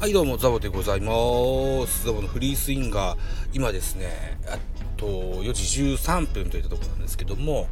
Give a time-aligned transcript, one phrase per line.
[0.00, 1.12] はいどうもザボでございま
[1.86, 2.06] す。
[2.06, 3.18] ザボのフリースインガー
[3.52, 4.56] 今ですねあ
[4.96, 7.68] と4時13分といったところなんですけども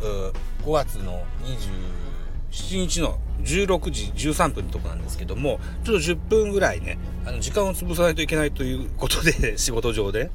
[0.00, 10.32] 5月の27日の16時13分のとこなんですけどもちょっと10分ぐらいねあの時間を潰さないといけないということで 仕事上で。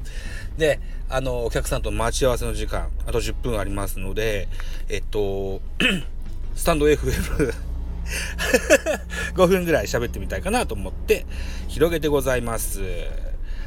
[0.56, 0.80] で
[1.10, 4.48] あのお客さんと待ち合わせの時間あと10分ありますので
[4.88, 5.60] えっと
[6.56, 7.73] スタンド FM
[9.34, 11.26] 5分ぐらい喋ってみたいかなと思って
[11.68, 12.82] 広げてございます。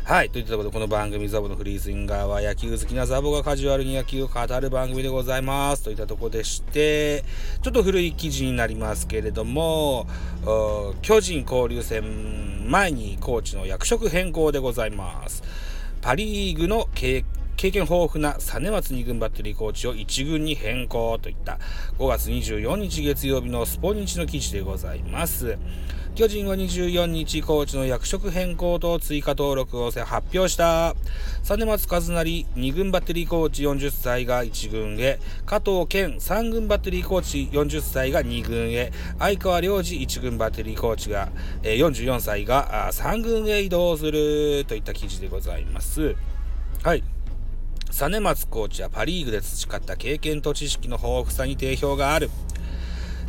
[0.07, 0.29] はい。
[0.29, 5.83] といったところで、この番組ザボのフリースインガーは野球好きなザボがカジュアルに野球を語る番組でございます。
[5.83, 7.25] といったところでして、
[7.61, 10.07] ちょっと古い記事になりますけれども、
[11.01, 15.43] 巨人交流戦前にコーチの役職変更でございます。
[15.99, 17.25] パリーグの経
[17.57, 21.57] 経験豊富な実松二軍バッテリーコーチを1軍に変更といった
[21.97, 25.57] 5月24日月曜日のスポニチの記事でございます。
[26.13, 30.05] 巨人は24日コーチの役職変更と追加登録を発
[30.37, 30.95] 表した。
[31.43, 41.29] 実松和成2軍バッテリーコーチ40歳が1軍へ、加藤健3軍バッテリーコーチ40歳が2軍へ、相川良二1軍バッテリーコーチが
[41.63, 46.15] 44歳が3軍へ移動するといった記事でございます。
[46.83, 47.03] はい。
[47.89, 52.29] 実松コーチはパ・リーグで培った経験と知識の豊富さに定評がある。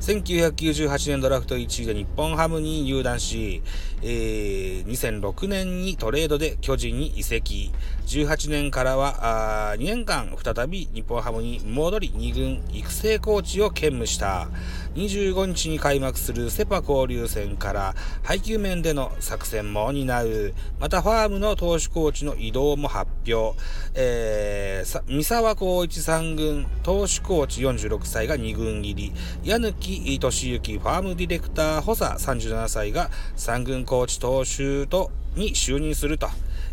[0.00, 3.62] 1998年ドラフト1位で日本ハムに入団し、
[4.02, 7.72] えー、2006年にトレードで巨人に移籍。
[8.06, 14.48] 18年からはあ2年間再び日本ハムに戻り2軍育成コーチを兼務した。
[14.94, 20.54] 25日に開幕するセパ交流戦から配球面での作戦も担う。
[20.80, 23.58] またファームの投手コーチの移動も発表。
[23.94, 29.12] えー、三沢光一3軍投手コーチ46歳が2軍入り。
[29.44, 29.87] 矢貫
[30.18, 36.28] 俊之ファームディレクター補佐37歳が3軍コーチ投手とに就任すると。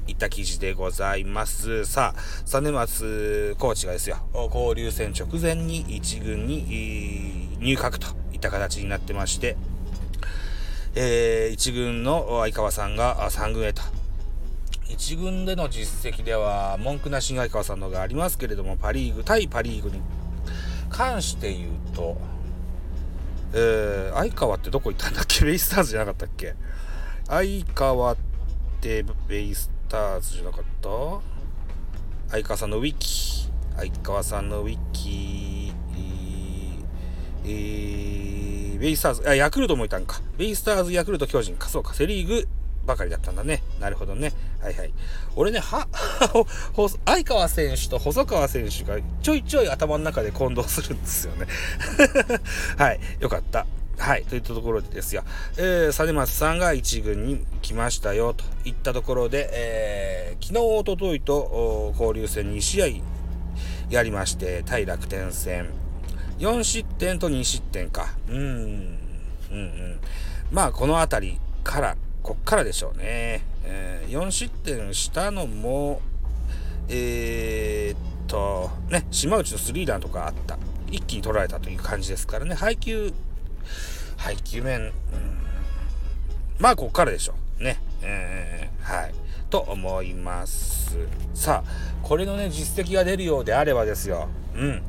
[0.07, 1.83] いった記事でございます。
[1.85, 4.17] さあ、実松コーチがですよ、
[4.53, 9.57] 交流戦直前に1軍に入閣といった形になってまして、
[10.93, 13.81] えー、1軍の相川さんが3軍へと。
[14.89, 19.99] 1軍での実績では文句なしに相川さんのがありますけれども、パ・リーグ、対パ・リーグに
[20.89, 22.17] 関して言うと、
[23.53, 25.45] えー、相川ってどこ行ったんだっけ？
[25.45, 26.56] ベイスターズじゃなかったっけ？
[27.28, 28.17] 相川っ
[28.81, 30.89] てベイスターズじゃなかった？
[32.31, 33.50] 相川さんのウィキ。
[33.78, 35.73] 相川さんのウィキ。
[37.47, 40.22] えー、ベイスターズあヤクルトもいたんか。
[40.38, 41.69] ベイスターズヤクルト巨人か。
[41.69, 41.94] そうか。
[41.94, 42.47] セ・リーグ
[42.85, 43.62] ばかりだったんだね。
[43.79, 44.31] なるほどね。
[44.62, 44.94] はいはい。
[45.35, 45.88] 俺ね、は、
[47.06, 51.47] 相川選手と細川選手がちょいちょい頭の中で混同するんですよね。
[52.78, 53.00] はい。
[53.19, 53.66] よかった。
[53.97, 54.23] はい。
[54.23, 55.23] といったところでですよ。
[55.57, 62.88] えー、実松さんが1軍に来ましたよ、といったところで、えー、昨日、おとといと、交流戦2試合
[63.90, 65.69] やりまして、対楽天戦。
[66.40, 68.13] 4失点と2失点か。
[68.29, 68.38] うん。
[68.38, 68.97] うん
[69.52, 70.00] うん。
[70.52, 73.43] まあ、この辺りから、こっからでしょうね。
[73.65, 76.01] えー、4失点したのも、
[76.89, 80.57] えー、っと、ね、島内のスリーランとかあった。
[80.89, 82.55] 一気に取られたという感じですからね。
[82.55, 83.13] 配球
[84.17, 84.91] 配球面、うん、
[86.57, 87.63] まあ、ここからでしょう。
[87.63, 87.79] ね。
[88.01, 89.13] えー、はい。
[89.51, 90.97] と思います。
[91.35, 94.29] さあ、これのね、実績が出るようであればですよ。
[94.55, 94.81] うん。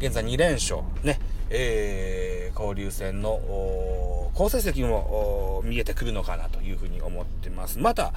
[0.00, 0.82] 現在2連勝。
[1.02, 1.18] ね。
[1.56, 3.40] えー、交流戦の
[4.34, 7.78] 好成績も見えてくるのかなというふうに思ってます。
[7.78, 8.12] また、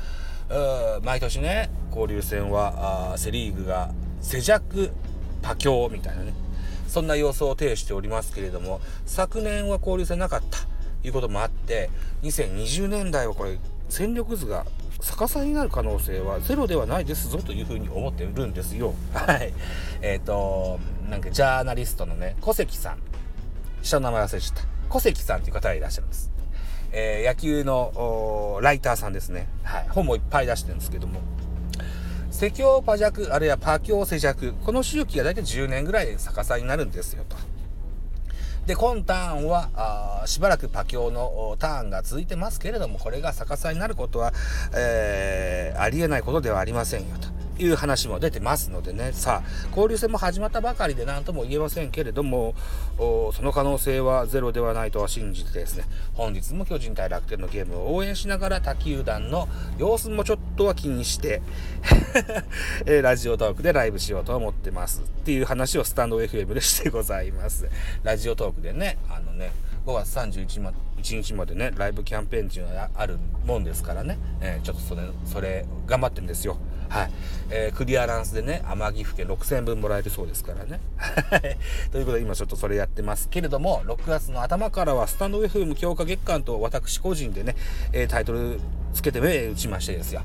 [1.04, 4.92] 毎年ね、交流戦はセ・リーグが世弱
[5.44, 6.34] パ強みたいなね、
[6.88, 10.60] そんな様相を呈しておりますけれども、昨年は交流戦なかった
[11.04, 11.92] ということもあって、
[12.24, 14.66] 2020年代はこれ、戦力図が
[15.00, 18.96] 逆さになる可能性はゼロではないですぞというふうに思ってるんですよ。
[19.14, 19.54] はい。
[20.02, 23.07] えっ、ー、と、なんかジャーナリストのね、小関さん。
[23.88, 24.64] 下の名前忘れちゃった。
[24.90, 26.32] 小関さんという方がいらっしゃるんです。
[26.92, 29.48] えー、野球のライターさんですね。
[29.64, 29.90] はい。
[29.90, 31.22] 本もいっぱい出してるんですけども。
[32.32, 37.36] 世教パ弱、あるいはパ教世弱、この周期が大体10年ぐらいで逆さになるんですよと。
[38.68, 44.34] で、今ターンは、あしばらくパ教のターンが続いてますけれども、これが逆さになることは、
[44.76, 47.17] えー、ありえないことではありませんよ。
[47.60, 52.56] いう話も出てますのでね、さあ、交流戦も始まったばかりで何とも言えませんけれども、
[52.98, 61.42] その可能性はゼロではないとは信じてですね、本日も巨人対楽天のゲームを応援しながら他球団の様子もちょっとは気にして
[62.86, 67.68] えラジオトークでライブしようと思ってますっていう話をスタンド FM でしてございます。
[68.04, 69.52] ラジオトークでね、あのね、
[69.86, 76.58] 5月31日までね、ライブキャンペーンっていうのがあるもんですからね、えー、ちょっとそれ、それ、頑張ってんですよ。
[76.90, 77.12] はい。
[77.50, 80.80] えー、クリアランスでね、天城府県6000分もらえるそうですからね。
[81.92, 87.56] ということで今ちょっとそれやってますけれども、6月の頭からはスタンド FM 強化月間と私個人でね、
[87.94, 88.60] えー、タイトル
[88.94, 90.22] つけて目打ちましてですよ。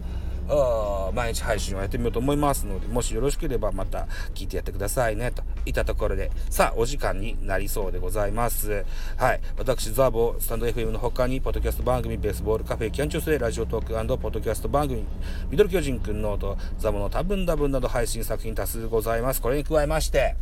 [1.15, 8.85] 毎日配信をやってみようと思いますので、もしよろしければまた聞いてやってくださいね、といったところで、さあ、お時間になりそうでございます。
[9.17, 9.41] はい。
[9.57, 15.05] 私、ザボ、スタンド FM の他に、ポッドキャスト番組、ベースボールカフェ、キャンチョスでラジオトークポッドキャスト番組、
[15.51, 19.41] ミドル巨人くんノート、ザボの多分多分など配信作品多数ございます。
[19.41, 20.37] これに加えまして、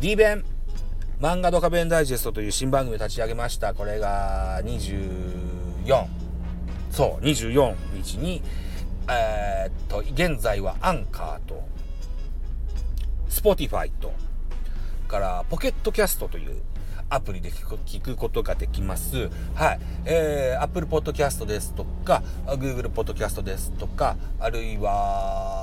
[0.00, 0.44] D 弁、
[1.20, 3.74] 漫画ドカベンダイジェストという新番組を立ち上げました。
[3.74, 6.06] これが24、
[6.90, 8.42] そう、24日に、
[9.08, 11.62] えー、っと、現在はアンカーと、
[13.28, 14.12] スポティファイと、
[15.08, 16.62] からポケットキャストという
[17.10, 19.28] アプリで聞くことができます。
[19.54, 19.80] はい。
[20.06, 25.61] えー、Apple Podcast ですとか、Google Podcast ですとか、あるいは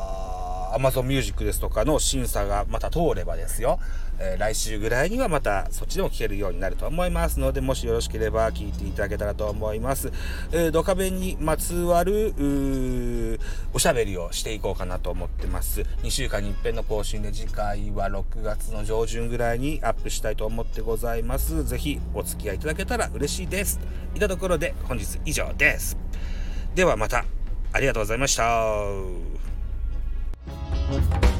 [0.77, 3.79] Amazon Music ですとかの審査がまた通ればですよ。
[4.21, 10.11] えー、来週ぐらいにはまたそっちでも聞けるようになると思いますので、もしよろしければ聞いていただけたらと思います。
[10.51, 13.39] えー、ドカベンにまつわる、
[13.73, 15.81] おしゃべりをしていこうかなと思ってます。
[16.03, 21.63] 2週間に一遍の更新で次回は6月の上旬ぐらいにアップしたいと思ってございます。
[21.63, 23.79] ぜひお付き合いいただけたら嬉しいです。
[24.13, 25.97] いったところで本日以上です。
[26.75, 27.25] ではまた
[27.71, 29.48] ありがとうございました。
[30.89, 31.38] Bye.